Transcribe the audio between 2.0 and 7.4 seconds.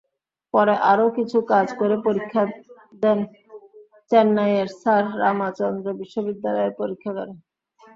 পরীক্ষা দেন চেন্নাইয়ের স্যার রামাচন্দ্র বিশ্ববিদ্যালয়ের পরীক্ষাগারে।